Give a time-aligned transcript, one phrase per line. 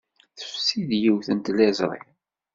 [0.39, 1.99] Tefsi-d yiwet n tliẓri.